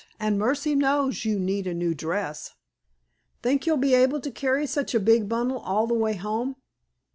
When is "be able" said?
3.77-4.19